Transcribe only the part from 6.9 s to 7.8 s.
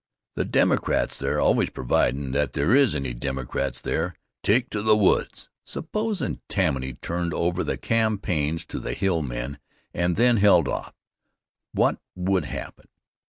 turned over the